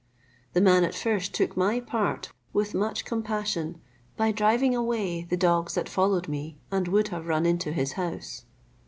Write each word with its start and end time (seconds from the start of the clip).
The 0.53 0.61
man 0.61 0.83
at 0.83 0.95
first 0.95 1.31
took 1.31 1.55
my 1.55 1.79
part 1.79 2.33
with 2.53 2.73
much 2.73 3.05
compassion, 3.05 3.79
by 4.17 4.31
driving 4.31 4.73
away 4.75 5.25
the 5.29 5.37
dogs 5.37 5.75
that 5.75 5.87
followed 5.87 6.27
me, 6.27 6.57
and 6.71 6.87
would 6.87 7.09
have 7.09 7.27
run 7.27 7.45
into 7.45 7.71
his 7.71 7.91
house. 7.91 8.45